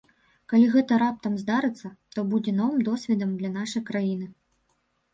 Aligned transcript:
Калі 0.53 0.63
гэта 0.75 0.97
раптам 1.03 1.35
здарыцца, 1.43 1.93
то 2.17 2.25
будзе 2.33 2.57
новым 2.63 2.81
досведам 2.91 3.39
для 3.41 3.55
нашай 3.63 3.89
краіны. 3.95 4.25